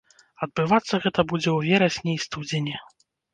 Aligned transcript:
Адбывацца 0.45 0.99
гэта 1.03 1.21
будзе 1.33 1.51
ў 1.57 1.75
верасні 1.75 2.11
і 2.17 2.23
студзені. 2.25 2.75